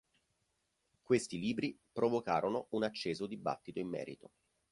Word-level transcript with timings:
Questi 1.03 1.37
libri 1.37 1.79
provocarono 1.91 2.65
un 2.71 2.81
acceso 2.83 3.27
dibattito 3.27 3.77
in 3.77 3.87
merito. 3.87 4.31